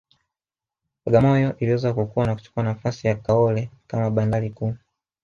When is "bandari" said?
4.09-4.49